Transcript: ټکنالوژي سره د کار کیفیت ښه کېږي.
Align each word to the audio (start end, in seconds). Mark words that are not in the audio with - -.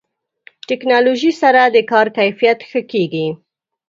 ټکنالوژي 0.69 1.31
سره 1.41 1.61
د 1.75 1.77
کار 1.91 2.07
کیفیت 2.17 2.59
ښه 2.69 2.81
کېږي. 2.91 3.27